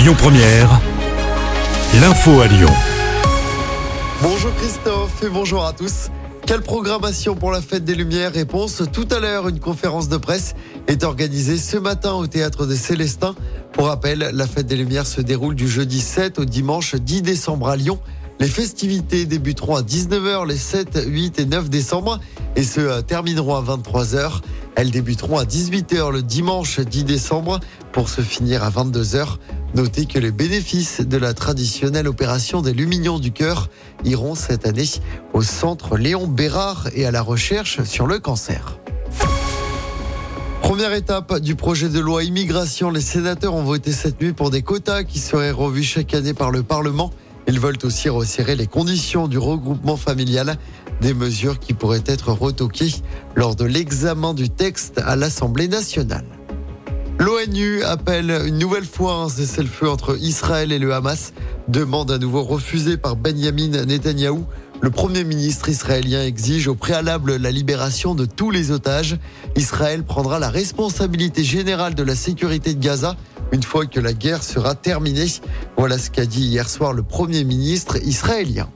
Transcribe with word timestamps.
Lyon 0.00 0.14
Première, 0.16 0.80
l'info 2.00 2.40
à 2.40 2.46
Lyon. 2.46 2.70
Bonjour 4.22 4.50
Christophe 4.54 5.22
et 5.22 5.28
bonjour 5.28 5.66
à 5.66 5.74
tous. 5.74 6.08
Quelle 6.46 6.62
programmation 6.62 7.34
pour 7.34 7.50
la 7.50 7.60
fête 7.60 7.84
des 7.84 7.94
Lumières 7.94 8.32
Réponse 8.32 8.82
tout 8.94 9.06
à 9.10 9.20
l'heure. 9.20 9.46
Une 9.48 9.60
conférence 9.60 10.08
de 10.08 10.16
presse 10.16 10.54
est 10.86 11.04
organisée 11.04 11.58
ce 11.58 11.76
matin 11.76 12.14
au 12.14 12.26
théâtre 12.26 12.64
des 12.64 12.76
Célestins. 12.76 13.34
Pour 13.72 13.88
rappel, 13.88 14.30
la 14.32 14.46
fête 14.46 14.66
des 14.66 14.76
Lumières 14.76 15.06
se 15.06 15.20
déroule 15.20 15.54
du 15.54 15.68
jeudi 15.68 16.00
7 16.00 16.38
au 16.38 16.46
dimanche 16.46 16.94
10 16.94 17.20
décembre 17.20 17.68
à 17.68 17.76
Lyon. 17.76 17.98
Les 18.40 18.48
festivités 18.48 19.26
débuteront 19.26 19.76
à 19.76 19.82
19h 19.82 20.48
les 20.48 20.56
7, 20.56 20.98
8 21.08 21.40
et 21.40 21.44
9 21.44 21.68
décembre 21.68 22.20
et 22.56 22.62
se 22.62 23.02
termineront 23.02 23.54
à 23.54 23.60
23h. 23.60 24.40
Elles 24.76 24.90
débuteront 24.90 25.36
à 25.36 25.44
18h 25.44 26.10
le 26.10 26.22
dimanche 26.22 26.80
10 26.80 27.04
décembre 27.04 27.60
pour 27.92 28.08
se 28.08 28.22
finir 28.22 28.64
à 28.64 28.70
22h. 28.70 29.36
Notez 29.74 30.06
que 30.06 30.18
les 30.18 30.32
bénéfices 30.32 31.00
de 31.00 31.16
la 31.16 31.32
traditionnelle 31.32 32.08
opération 32.08 32.60
des 32.60 32.72
Lumignons 32.72 33.20
du 33.20 33.30
Cœur 33.30 33.68
iront 34.04 34.34
cette 34.34 34.66
année 34.66 34.88
au 35.32 35.42
centre 35.42 35.96
Léon 35.96 36.26
Bérard 36.26 36.88
et 36.94 37.06
à 37.06 37.12
la 37.12 37.22
recherche 37.22 37.82
sur 37.84 38.08
le 38.08 38.18
cancer. 38.18 38.78
Première 40.60 40.92
étape 40.92 41.38
du 41.38 41.54
projet 41.54 41.88
de 41.88 42.00
loi 42.00 42.24
immigration, 42.24 42.90
les 42.90 43.00
sénateurs 43.00 43.54
ont 43.54 43.62
voté 43.62 43.92
cette 43.92 44.20
nuit 44.20 44.32
pour 44.32 44.50
des 44.50 44.62
quotas 44.62 45.04
qui 45.04 45.20
seraient 45.20 45.52
revus 45.52 45.84
chaque 45.84 46.14
année 46.14 46.34
par 46.34 46.50
le 46.50 46.64
Parlement. 46.64 47.10
Ils 47.46 47.60
veulent 47.60 47.78
aussi 47.84 48.08
resserrer 48.08 48.56
les 48.56 48.66
conditions 48.66 49.28
du 49.28 49.38
regroupement 49.38 49.96
familial, 49.96 50.56
des 51.00 51.14
mesures 51.14 51.60
qui 51.60 51.74
pourraient 51.74 52.04
être 52.06 52.32
retoquées 52.32 52.94
lors 53.36 53.54
de 53.54 53.64
l'examen 53.64 54.34
du 54.34 54.50
texte 54.50 55.00
à 55.04 55.14
l'Assemblée 55.16 55.68
nationale. 55.68 56.24
L'ONU 57.20 57.82
appelle 57.82 58.30
une 58.46 58.56
nouvelle 58.56 58.86
fois 58.86 59.12
un 59.12 59.28
cessez-le-feu 59.28 59.90
entre 59.90 60.16
Israël 60.22 60.72
et 60.72 60.78
le 60.78 60.94
Hamas, 60.94 61.34
demande 61.68 62.10
à 62.10 62.16
nouveau 62.16 62.42
refusée 62.42 62.96
par 62.96 63.14
Benjamin 63.14 63.84
Netanyahou. 63.84 64.46
Le 64.80 64.90
Premier 64.90 65.24
ministre 65.24 65.68
israélien 65.68 66.24
exige 66.24 66.66
au 66.66 66.74
préalable 66.74 67.36
la 67.36 67.50
libération 67.50 68.14
de 68.14 68.24
tous 68.24 68.50
les 68.50 68.70
otages. 68.70 69.18
Israël 69.54 70.02
prendra 70.02 70.38
la 70.38 70.48
responsabilité 70.48 71.44
générale 71.44 71.94
de 71.94 72.02
la 72.02 72.14
sécurité 72.14 72.72
de 72.72 72.82
Gaza 72.82 73.16
une 73.52 73.62
fois 73.62 73.84
que 73.84 74.00
la 74.00 74.14
guerre 74.14 74.42
sera 74.42 74.74
terminée. 74.74 75.26
Voilà 75.76 75.98
ce 75.98 76.10
qu'a 76.10 76.24
dit 76.24 76.44
hier 76.44 76.70
soir 76.70 76.94
le 76.94 77.02
Premier 77.02 77.44
ministre 77.44 77.98
israélien. 78.02 78.70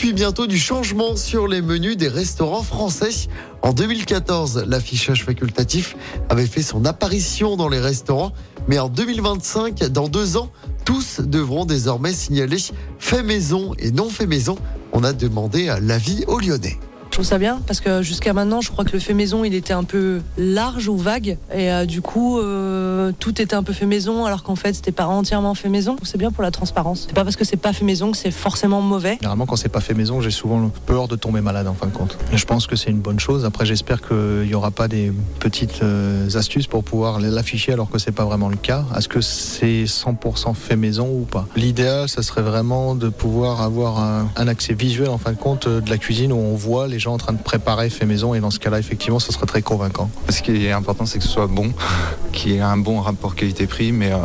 Puis 0.00 0.14
bientôt 0.14 0.46
du 0.46 0.58
changement 0.58 1.14
sur 1.14 1.46
les 1.46 1.60
menus 1.60 1.94
des 1.94 2.08
restaurants 2.08 2.62
français. 2.62 3.28
En 3.60 3.74
2014, 3.74 4.64
l'affichage 4.66 5.26
facultatif 5.26 5.94
avait 6.30 6.46
fait 6.46 6.62
son 6.62 6.86
apparition 6.86 7.54
dans 7.54 7.68
les 7.68 7.80
restaurants, 7.80 8.32
mais 8.66 8.78
en 8.78 8.88
2025, 8.88 9.78
dans 9.90 10.08
deux 10.08 10.38
ans, 10.38 10.50
tous 10.86 11.20
devront 11.20 11.66
désormais 11.66 12.14
signaler 12.14 12.56
fait 12.98 13.22
maison 13.22 13.74
et 13.78 13.90
non 13.90 14.08
fait 14.08 14.26
maison. 14.26 14.56
On 14.94 15.04
a 15.04 15.12
demandé 15.12 15.70
l'avis 15.82 16.24
aux 16.28 16.38
Lyonnais. 16.38 16.78
Je 17.10 17.16
trouve 17.16 17.26
ça 17.26 17.38
bien 17.38 17.60
parce 17.66 17.80
que 17.80 18.02
jusqu'à 18.02 18.32
maintenant, 18.32 18.60
je 18.60 18.70
crois 18.70 18.84
que 18.84 18.92
le 18.92 19.00
fait 19.00 19.14
maison, 19.14 19.42
il 19.42 19.52
était 19.52 19.72
un 19.72 19.82
peu 19.82 20.20
large 20.38 20.86
ou 20.86 20.96
vague 20.96 21.38
et 21.52 21.72
euh, 21.72 21.84
du 21.84 22.02
coup, 22.02 22.38
euh, 22.38 23.10
tout 23.18 23.42
était 23.42 23.56
un 23.56 23.64
peu 23.64 23.72
fait 23.72 23.84
maison 23.84 24.26
alors 24.26 24.44
qu'en 24.44 24.54
fait, 24.54 24.74
c'était 24.74 24.92
pas 24.92 25.06
entièrement 25.06 25.56
fait 25.56 25.68
maison. 25.68 25.96
C'est 26.04 26.18
bien 26.18 26.30
pour 26.30 26.44
la 26.44 26.52
transparence. 26.52 27.06
C'est 27.08 27.14
pas 27.14 27.24
parce 27.24 27.34
que 27.34 27.44
c'est 27.44 27.56
pas 27.56 27.72
fait 27.72 27.84
maison 27.84 28.12
que 28.12 28.16
c'est 28.16 28.30
forcément 28.30 28.80
mauvais. 28.80 29.14
Généralement, 29.14 29.46
quand 29.46 29.56
c'est 29.56 29.68
pas 29.68 29.80
fait 29.80 29.92
maison, 29.92 30.20
j'ai 30.20 30.30
souvent 30.30 30.70
peur 30.86 31.08
de 31.08 31.16
tomber 31.16 31.40
malade 31.40 31.66
en 31.66 31.74
fin 31.74 31.88
de 31.88 31.92
compte. 31.92 32.16
Je 32.32 32.44
pense 32.44 32.68
que 32.68 32.76
c'est 32.76 32.90
une 32.90 33.00
bonne 33.00 33.18
chose. 33.18 33.44
Après, 33.44 33.66
j'espère 33.66 34.02
qu'il 34.06 34.46
y 34.46 34.54
aura 34.54 34.70
pas 34.70 34.86
des 34.86 35.12
petites 35.40 35.82
euh, 35.82 36.28
astuces 36.36 36.68
pour 36.68 36.84
pouvoir 36.84 37.18
l'afficher 37.18 37.72
alors 37.72 37.90
que 37.90 37.98
c'est 37.98 38.12
pas 38.12 38.24
vraiment 38.24 38.48
le 38.48 38.56
cas. 38.56 38.84
Est-ce 38.96 39.08
que 39.08 39.20
c'est 39.20 39.82
100% 39.82 40.54
fait 40.54 40.76
maison 40.76 41.08
ou 41.08 41.24
pas? 41.24 41.48
L'idéal, 41.56 42.08
ça 42.08 42.22
serait 42.22 42.42
vraiment 42.42 42.94
de 42.94 43.08
pouvoir 43.08 43.62
avoir 43.62 43.98
un 43.98 44.46
accès 44.46 44.74
visuel 44.74 45.08
en 45.08 45.18
fin 45.18 45.32
de 45.32 45.38
compte 45.38 45.66
de 45.66 45.90
la 45.90 45.98
cuisine 45.98 46.32
où 46.32 46.36
on 46.36 46.54
voit 46.54 46.86
les 46.86 46.99
gens 47.00 47.14
en 47.14 47.18
train 47.18 47.32
de 47.32 47.42
préparer 47.42 47.90
fait 47.90 48.06
maison 48.06 48.34
et 48.34 48.40
dans 48.40 48.50
ce 48.50 48.58
cas-là 48.58 48.78
effectivement 48.78 49.18
ce 49.18 49.32
serait 49.32 49.46
très 49.46 49.62
convaincant. 49.62 50.10
Ce 50.28 50.42
qui 50.42 50.66
est 50.66 50.72
important 50.72 51.06
c'est 51.06 51.18
que 51.18 51.24
ce 51.24 51.30
soit 51.30 51.46
bon, 51.46 51.72
qu'il 52.32 52.52
y 52.52 52.56
ait 52.56 52.60
un 52.60 52.76
bon 52.76 53.00
rapport 53.00 53.34
qualité-prix 53.34 53.92
mais 53.92 54.12
euh, 54.12 54.18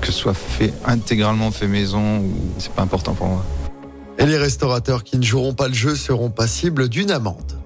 que 0.00 0.06
ce 0.06 0.12
soit 0.12 0.34
fait 0.34 0.72
intégralement 0.84 1.50
fait 1.50 1.68
maison, 1.68 2.22
c'est 2.58 2.72
pas 2.72 2.82
important 2.82 3.14
pour 3.14 3.28
moi. 3.28 3.44
Et 4.18 4.26
les 4.26 4.36
restaurateurs 4.36 5.02
qui 5.02 5.16
ne 5.18 5.22
joueront 5.22 5.54
pas 5.54 5.68
le 5.68 5.74
jeu 5.74 5.94
seront 5.94 6.30
passibles 6.30 6.88
d'une 6.88 7.10
amende. 7.10 7.59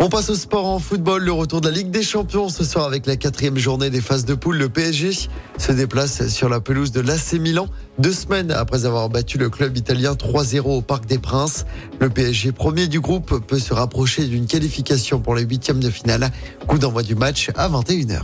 On 0.00 0.08
passe 0.08 0.30
au 0.30 0.36
sport 0.36 0.66
en 0.66 0.78
football. 0.78 1.24
Le 1.24 1.32
retour 1.32 1.60
de 1.60 1.68
la 1.68 1.74
Ligue 1.74 1.90
des 1.90 2.04
Champions 2.04 2.48
ce 2.48 2.62
soir 2.62 2.86
avec 2.86 3.06
la 3.06 3.16
quatrième 3.16 3.58
journée 3.58 3.90
des 3.90 4.00
phases 4.00 4.24
de 4.24 4.34
poule. 4.34 4.56
Le 4.56 4.68
PSG 4.68 5.28
se 5.58 5.72
déplace 5.72 6.28
sur 6.28 6.48
la 6.48 6.60
pelouse 6.60 6.92
de 6.92 7.00
l'AC 7.00 7.32
Milan. 7.34 7.66
Deux 7.98 8.12
semaines 8.12 8.52
après 8.52 8.86
avoir 8.86 9.08
battu 9.08 9.38
le 9.38 9.50
club 9.50 9.76
italien 9.76 10.12
3-0 10.12 10.60
au 10.60 10.82
Parc 10.82 11.06
des 11.06 11.18
Princes. 11.18 11.66
Le 11.98 12.10
PSG, 12.10 12.52
premier 12.52 12.86
du 12.86 13.00
groupe, 13.00 13.44
peut 13.44 13.58
se 13.58 13.74
rapprocher 13.74 14.24
d'une 14.24 14.46
qualification 14.46 15.18
pour 15.18 15.34
les 15.34 15.42
huitièmes 15.42 15.80
de 15.80 15.90
finale. 15.90 16.30
Coup 16.68 16.78
d'envoi 16.78 17.02
du 17.02 17.16
match 17.16 17.50
à 17.56 17.68
21h. 17.68 18.20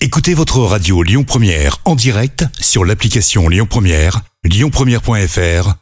Écoutez 0.00 0.34
votre 0.34 0.58
radio 0.58 1.04
Lyon 1.04 1.22
Première 1.22 1.78
en 1.84 1.94
direct 1.94 2.44
sur 2.60 2.84
l'application 2.84 3.48
Lyon 3.48 3.66
Première, 3.70 4.22
lyonpremière.fr 4.42 5.81